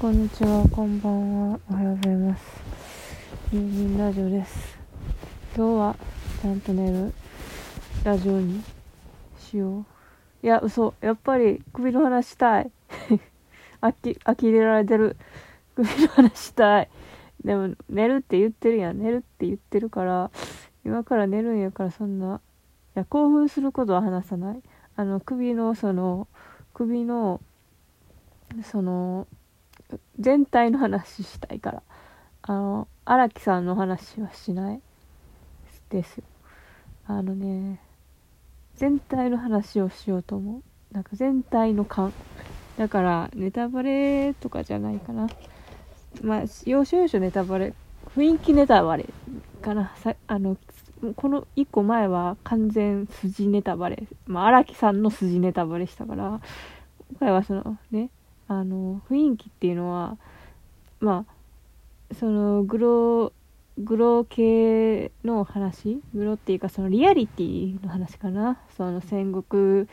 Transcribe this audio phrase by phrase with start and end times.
[0.00, 2.42] こんにちは、こんばんは、おはようございます。
[3.52, 4.76] ミンミンラジオです。
[5.56, 5.96] 今日は
[6.42, 7.12] ちゃんと寝る
[8.02, 8.60] ラジオに
[9.38, 9.84] しよう。
[10.42, 10.94] いや、嘘。
[11.00, 12.72] やっぱり首の話したい。
[13.80, 15.16] あき、呆れられてる。
[15.76, 16.90] 首の話したい。
[17.44, 18.98] でも、寝るって言ってるやん。
[18.98, 20.32] 寝るって言ってるから、
[20.84, 22.40] 今から寝るんやからそんな、
[22.96, 24.62] いや、興奮することは話さない。
[24.96, 26.26] あの、首の、その、
[26.74, 27.40] 首の、
[28.64, 29.28] その、
[30.18, 31.82] 全体の話したいから。
[32.46, 34.80] あの荒木さんの話はしない
[35.88, 36.18] です。
[36.18, 36.24] よ
[37.06, 37.80] あのね
[38.76, 40.62] 全体の話をしようと思う。
[40.94, 42.12] なんか全体の感。
[42.76, 45.28] だからネタバレとかじゃないかな。
[46.22, 47.72] まあ要所要所ネタバレ。
[48.14, 49.06] 雰囲気ネタバレ
[49.62, 49.94] かな。
[49.96, 50.58] さあの
[51.16, 54.06] この1個前は完全筋ネタバレ。
[54.26, 56.40] まあ荒木さんの筋ネタバレしたから。
[57.10, 58.10] 今回はそのね
[58.48, 60.16] あの雰囲気っていうのは
[61.00, 61.24] ま
[62.10, 63.32] あそのグロ
[63.78, 66.00] グロ系の話？
[66.14, 68.60] グロっていうかそのリアリティの話かな？
[68.76, 69.88] その戦国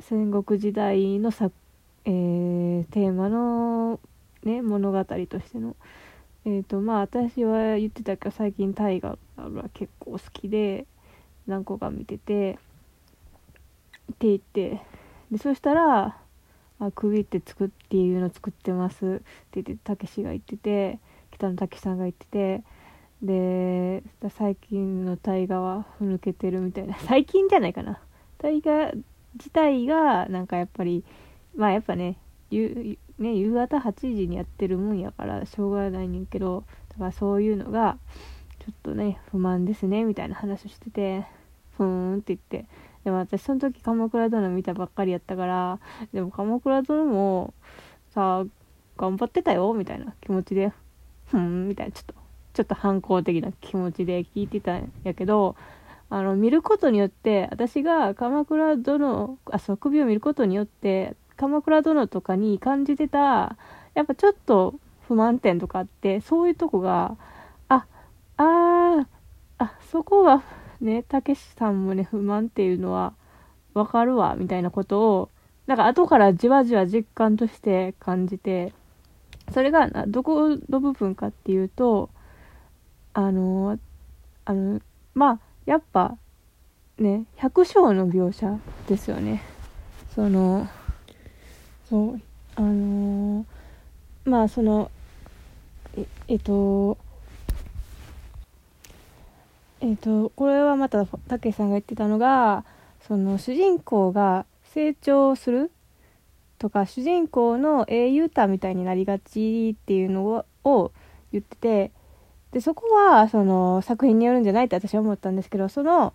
[0.00, 1.50] 戦国時代のさ、
[2.04, 4.00] えーテーマの、
[4.42, 5.76] ね、物語としての。
[6.44, 10.86] えっ、とまあ私は言ってたけど最近大河が結構好きで
[11.46, 12.58] 何個か見てて
[14.12, 14.80] って言って。
[15.30, 16.16] でそしたら
[16.78, 19.04] あ首って作っていうの作ってます。
[19.04, 19.08] っ
[19.50, 20.98] て言ってたけしが言ってて
[21.32, 22.62] 北野武さんが言ってて
[23.22, 26.96] で最近の大河はふぬけてるみたいな。
[27.06, 28.00] 最近じゃないかな。
[28.38, 28.92] 大河
[29.34, 31.04] 自体がなんかやっぱり
[31.54, 32.18] まあやっぱね
[32.50, 37.98] 夕ね夕方8時にやってるもんやからしょうがないねんけどだからそういうのが
[38.60, 41.26] ちょっとね不満ですねみたいな話をしてて
[41.76, 42.68] ふーんって言って
[43.06, 45.78] でも私その時鎌倉殿見たばっかりやったから
[46.12, 47.54] でも鎌倉殿も
[48.12, 48.44] さ
[48.96, 50.72] 頑張ってたよみたいな気持ちで
[51.26, 52.14] ふんみたいなちょっと
[52.52, 55.54] ちょっと反抗的な気持ちで聞いてたんやけど
[56.10, 63.56] あの見ることによって私が鎌倉殿あそう首を見ることによって鎌倉殿とかに感じてた
[63.94, 64.74] やっぱちょっと
[65.06, 67.16] 不満点とかあってそういうとこが
[67.68, 67.86] あ
[68.36, 69.06] あー
[69.58, 70.42] あそこが
[70.80, 73.14] ねたけしさんもね不満っていうのは
[73.74, 75.30] わかるわみたいなことを
[75.66, 78.72] なんか後からじわじわ実感として感じて
[79.52, 82.10] それがどこの部分かっていうと
[83.14, 83.78] あの
[84.44, 84.80] あの
[85.14, 86.16] まあやっぱ
[86.98, 88.58] ね百姓の描写
[88.88, 89.42] ですよね。
[90.14, 90.68] その
[91.88, 92.20] そう
[92.56, 93.44] あの
[94.24, 94.90] まあその
[95.96, 96.98] ええっと
[99.86, 102.64] えっとこれはまたたけしさんが言ってたのが
[103.06, 105.70] その主人公が成長する
[106.58, 110.92] とか主人公の英雄歌みたいになりがちっていうのを
[111.30, 111.92] 言ってて
[112.50, 116.14] でそこはその作品によるんじゃないって私は思ったんですけどその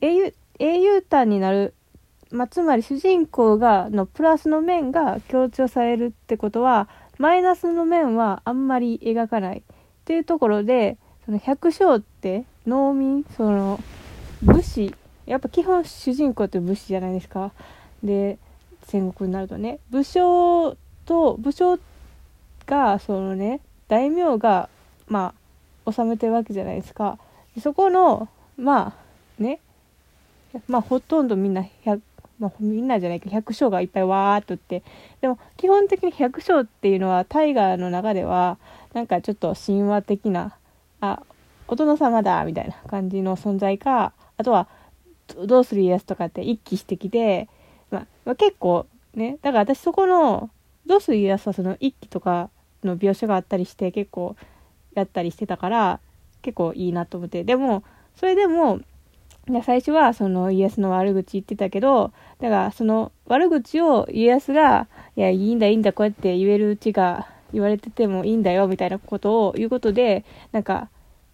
[0.00, 1.74] 英雄英雄歌になる、
[2.30, 9.62] まあ、つまり主人公がのプラスの面が強調されるってことはマイナスの面はあんまり描かないっ
[10.06, 10.96] ていうところで
[11.26, 13.80] その百姓って農民その
[14.42, 14.94] 武士。
[15.26, 17.52] やっぱ基本主人公って武士じゃないですか。
[18.02, 18.38] で
[18.84, 19.78] 戦国になるとね。
[19.90, 21.78] 武将と武将
[22.66, 24.68] がそのね大名が
[25.08, 25.34] ま
[25.84, 27.18] あ治めてるわけじゃないですか。
[27.54, 28.94] でそこのま
[29.38, 29.60] あね。
[30.68, 32.00] まあほとんどみんな100
[32.42, 34.82] まあ、みんなじゃないけど百姓がいっぱいわーっとって。
[35.20, 38.58] でも基本的に百姓っていうのは大河の中では
[38.94, 40.56] なんかちょっと神話的な
[41.00, 41.22] あ
[41.72, 44.68] お殿様だみたいな感じの存在かあとは
[45.46, 47.48] どうする家康とかって一気してきて、
[47.90, 50.50] まあ、まあ、結構ねだから私そこの
[50.84, 52.50] どうする家康はその一気とか
[52.84, 54.36] の描写があったりして結構
[54.92, 56.00] やったりしてたから
[56.42, 57.42] 結構いいなと思って。
[57.42, 57.84] でも
[58.16, 58.80] それでも
[59.64, 70.90] 最初はその家康の悪口言ってたけどだからその悪口を家康が「いやいいんだいいんだこうやって言えるうちが言われててもいいんだよ」みたいなことを言うことでなんか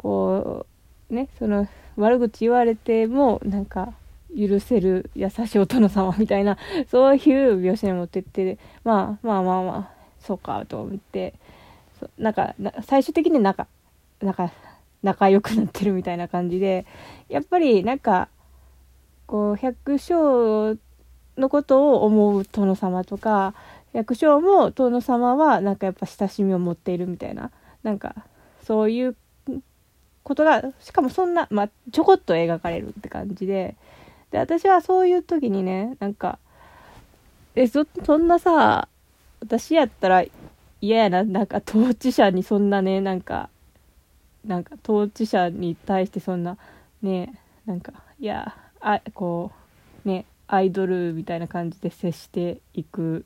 [0.00, 0.64] こ
[1.10, 3.92] うねその悪口言われてもなんか
[4.34, 6.56] 許せる優しいお殿様みたいな
[6.90, 11.34] そういう描写に持ってってまあまあまあまあそうかと思って
[12.16, 13.66] なんか最終的に仲
[14.22, 14.50] 仲
[15.02, 16.86] 仲良くなってるみたいな感じで
[17.28, 18.28] やっぱりなんか
[19.26, 20.78] こう百姓
[21.36, 23.52] のことを思う殿様とか
[23.92, 27.50] 百姓も殿様はなんかやっぱ親しみを持っているみたいな
[27.82, 28.14] なんか
[28.62, 29.16] そういう
[30.22, 33.76] ことがしかもそんな、まあ、ちょこっと描かれるって感じで
[34.30, 36.38] で私はそういう時にねなんか
[37.54, 38.88] えそそんなさ
[39.40, 40.24] 私やったら
[40.80, 43.48] 嫌やななんか統治者にそんなねなんか
[44.46, 46.56] なんか統治者に対してそんな
[47.02, 47.34] ね
[47.66, 49.52] なんかいやあこ
[50.04, 53.24] うねアイドルみたいな感じで接していく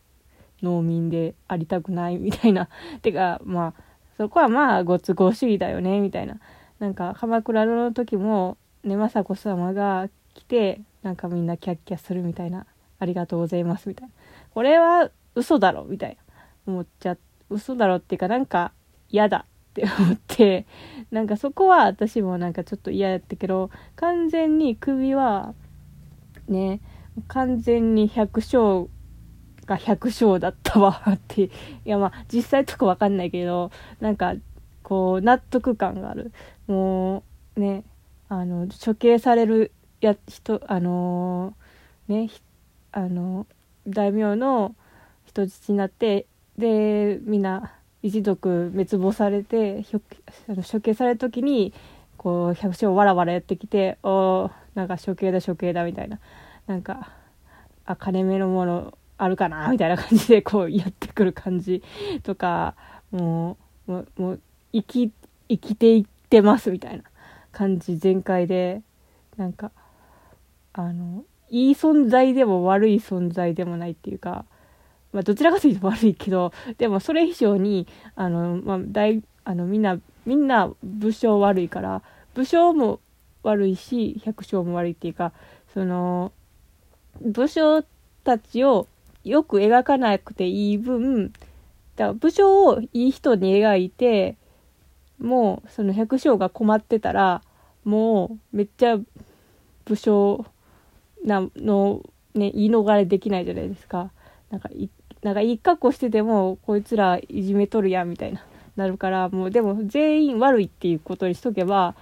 [0.62, 2.68] 農民でありたくないみたいな。
[3.02, 3.82] てかまあ
[4.16, 6.38] そこはまあご都合主義だよねみたいな。
[6.78, 12.66] なんか鎌倉の時もね雅子様が来てなんかみんなキャッキャするみたいな
[12.98, 14.14] ありがとうございますみたいな。
[14.52, 16.16] これは嘘だろみたいな。
[16.66, 17.16] 思っちゃ
[17.50, 18.72] 嘘だろっていうかなんか
[19.10, 20.66] 嫌だって思って
[21.10, 25.54] なんかそこは私もなんかちょっと嫌やったけど完全に首は
[26.48, 26.80] ね
[27.28, 28.88] 完全に百姓
[29.66, 31.42] が百姓だったわって。
[31.44, 31.50] い
[31.84, 34.34] やまあ実際とかわかんないけどなんか
[34.84, 36.30] こう納得感がある。
[36.68, 37.24] も
[37.56, 37.82] うね
[38.28, 41.54] あの処刑されるや人あの
[42.06, 42.30] ね
[42.92, 43.46] あの
[43.88, 44.76] 大名の
[45.26, 46.26] 人質になって
[46.56, 47.72] でみんな
[48.02, 51.72] 一族滅亡されて処刑される時に
[52.16, 56.20] こう百姓をわらわらやってきて「おなんか処刑だ処刑だ」みたいな。
[56.66, 57.10] なんか
[57.84, 61.82] あ金目のものあるかなみたいな感じでこうやってくる感じ
[62.22, 62.74] とか
[63.10, 64.40] もうもうもう
[64.74, 65.12] 生き
[65.48, 67.04] 生きていってますみたいな
[67.52, 68.82] 感じ全開で
[69.36, 69.70] なんか
[70.72, 74.44] あのいい存在でも悪い存在でもないっていうか、
[75.12, 77.86] まあ、どちらかというと悪いけどでもそれ以上に
[78.16, 82.02] あの、まあ、大あのみんなみんな武将悪いから
[82.34, 83.00] 武将も
[83.44, 85.32] 悪いし百姓も悪いっていうか
[85.72, 86.32] その
[87.20, 87.84] 武将
[88.24, 88.88] たちを
[89.22, 91.32] よく描かなくていい分
[91.96, 94.36] だから武将をいい人に描いて
[95.18, 97.42] もうその百姓が困ってたら
[97.84, 98.98] もうめっちゃ
[99.84, 100.44] 武将
[101.24, 102.02] なの
[102.34, 104.10] ね言い逃れできないじゃないですか。
[104.50, 104.88] なんかい
[105.22, 108.44] なんかいい格好しててもこいつらいじめとるやんみたいな
[108.76, 111.94] なるからもうでも全員悪いっていうことにしとけば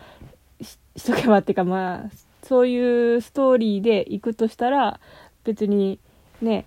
[0.60, 2.10] ししとけばっていうかまあ
[2.42, 5.00] そういうストーリーでいくとしたら
[5.44, 5.98] 別に
[6.40, 6.64] ね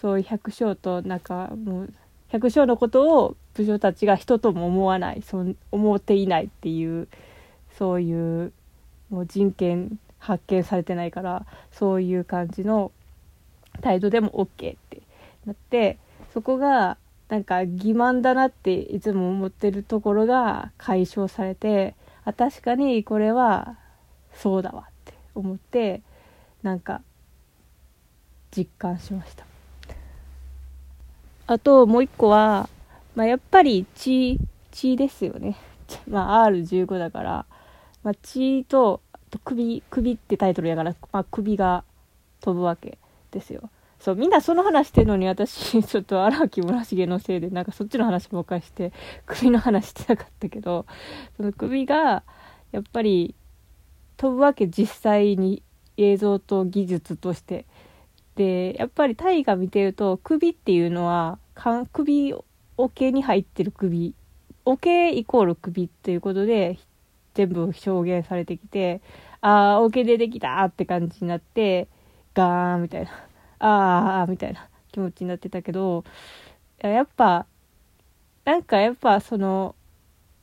[0.00, 1.92] そういう百姓となんかもう
[2.28, 7.08] 百姓のことを武将たちが人とも思わないそ思っていないっていう
[7.76, 8.52] そういう
[9.10, 12.92] もう人権発見されてないからそういう感じの
[13.80, 15.02] 態度でも OK って
[15.44, 15.98] なって
[16.32, 16.96] そこが
[17.28, 21.94] なんか欺瞞だなっていつも思ってるところが解消されて
[22.24, 23.76] あ確かにこれは
[24.34, 26.02] そうだわって思って
[26.62, 27.02] なんか
[28.56, 29.44] 実感しました。
[31.50, 32.68] あともう一個は、
[33.18, 34.38] まあ、やっぱり血
[34.70, 35.56] 血ですよね。
[36.06, 37.46] まあ R15 だから、
[38.04, 39.00] まあ、血と
[39.44, 41.82] 首首ってタイトルやから、まあ、首が
[42.40, 42.96] 飛ぶわけ
[43.32, 43.70] ですよ。
[43.98, 48.92] そうみんなその話してんのに私 ちょっと荒木村重のせいでなんかそっちの話ばっかりして
[49.26, 50.86] 首の話してなかったけど
[51.36, 52.22] その首が
[52.70, 53.34] やっぱり
[54.16, 55.64] 飛ぶわけ実際に
[55.96, 57.66] 映像と技術として。
[58.36, 61.40] でやっぱり大河見てると首っていうのは
[61.92, 62.32] 首
[62.78, 64.14] 桶に入ってる首
[64.64, 66.78] 桶イコール首っていうことで
[67.34, 69.00] 全部表現されてきて
[69.40, 71.88] ああ桶出てきたって感じになって
[72.34, 73.10] ガーンみたいな
[73.58, 76.04] ああみたいな気持ちになってたけど
[76.80, 77.46] やっぱ
[78.44, 79.74] なんかやっぱその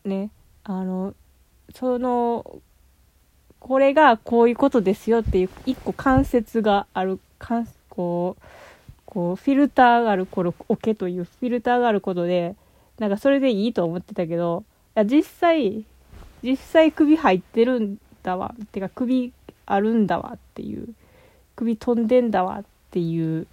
[0.04, 0.30] ね
[0.64, 1.14] あの
[1.74, 2.62] その
[3.60, 7.20] これがこういうことですよっていう一個関節がある
[7.90, 8.44] こう
[9.16, 12.54] こうフィルターがあるこの桶というフィルターがあることで
[13.00, 14.66] なんかそれでいいと思ってたけど
[14.98, 15.86] いや実際
[16.44, 18.54] 実際首入ってるんだわ。
[18.62, 19.32] ってか首
[19.66, 20.90] あるんだわっていう
[21.56, 23.48] 首飛んでんだわっていう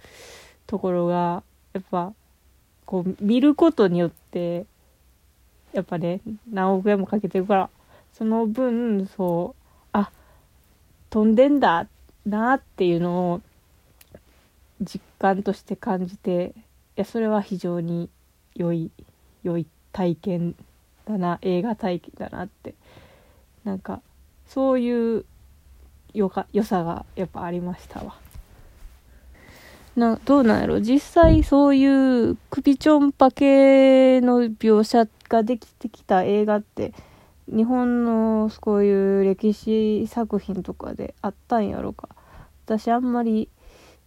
[0.67, 2.11] ところがやっぱ
[2.85, 4.65] こう見ることによって
[5.71, 6.19] やっぱね
[6.51, 7.69] 何億円もかけてるから
[8.11, 10.11] その分そうあ
[11.09, 11.87] 飛んでんだ
[12.25, 13.41] なっていうのを
[14.81, 16.53] 実感として感じて
[16.97, 18.09] いやそれは非常に
[18.55, 18.91] 良い
[19.43, 20.55] 良い体験
[21.05, 22.75] だな映画体験だなって。
[23.63, 24.01] なんか
[24.45, 25.23] そういう
[26.13, 28.15] よか良さがやっぱありましたわ。
[29.95, 30.81] などうなんやろ？
[30.81, 36.93] 実際そういう首ちょんぱ系の描写ができてきた映画って
[37.47, 42.09] 日本のこういう歴史作品とかであったんやろか。
[42.65, 43.47] 私あんまり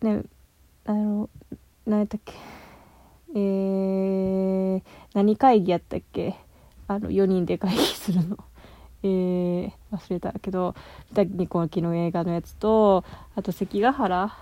[0.03, 0.23] ね
[0.87, 1.28] あの
[1.85, 2.33] 何やったっけ？
[3.35, 4.83] えー、
[5.14, 6.37] 何会議やったっけ？
[6.88, 8.38] あの4人で会議するの。
[9.02, 10.75] えー、忘れたけど
[11.12, 14.37] 三谷幸喜の映画のやつとあと関ヶ原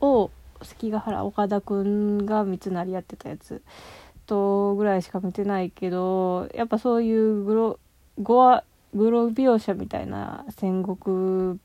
[0.00, 0.30] を
[0.62, 3.62] 関ヶ原岡田君が三成やってたやつ。
[4.26, 7.78] とぐらいしか見てないけどやっぱそういうグロ
[8.22, 11.60] ゴアグロ描写みたいな戦国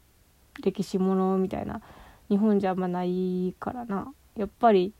[0.62, 1.81] 歴史ものみたいな
[2.29, 4.13] 日本じゃあんまないからな。
[4.36, 4.93] やっぱり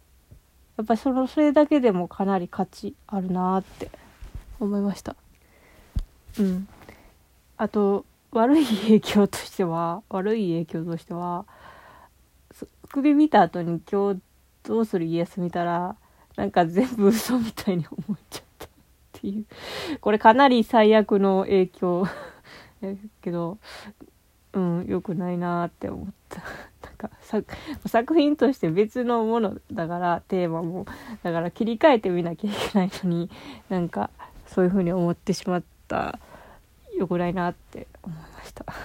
[0.77, 3.89] やっぱそのそれだけでもかなり価値あるなって
[4.59, 5.15] 思いました。
[6.39, 6.67] うん。
[7.57, 11.45] あと悪い影響としては悪い影響としては
[12.89, 14.21] 首見た後に今日
[14.63, 15.95] どうする家康見たら
[16.36, 18.69] なんか全部嘘みたいに思っちゃったっ
[19.13, 19.45] ていう。
[20.00, 22.07] これかなり最悪の影響
[23.21, 23.57] けど
[24.53, 26.41] うん良くないなって思った。
[27.00, 27.10] か
[27.88, 30.86] 作品として別のものだからテーマも。
[31.24, 33.29] だから切り替えてみなきゃいけないのに
[33.70, 34.10] なんか
[34.48, 36.20] そういう風に思ってしまった
[36.98, 38.65] よくないなって思いました。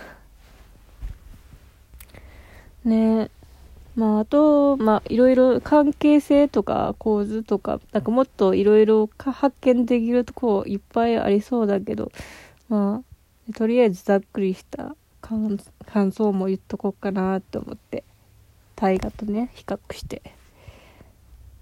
[2.85, 3.31] ね。
[3.97, 12.11] まああとまあいろいろ関係性とか構図とかなんかもっといろいろ発見できるとこいっぱいありそうだけど
[12.69, 13.03] ま
[13.49, 18.05] あとりあえずざっくりした感感想も言っとこうかなと思って
[18.77, 20.21] 大河とね比較して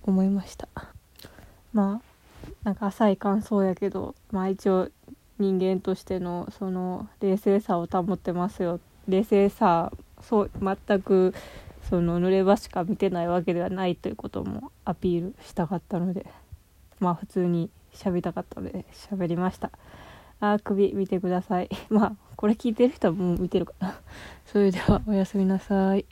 [0.03, 0.67] 思いました。
[1.73, 4.89] まあなんか浅い感想やけどまあ一応
[5.39, 8.81] 人間としてのその冷静さを保ってますよ。
[9.07, 11.33] 冷静さそう全く
[11.89, 16.27] その濡れ場しか見てないわけではないということもアピールしたかったので
[16.99, 19.71] まあ普通に喋りたかったので喋りました。
[20.43, 21.69] あ首見てください。
[21.89, 23.75] まあこれ聞いてる人はもう見てるか。
[23.79, 24.01] な
[24.45, 26.05] それではおやすみなさい。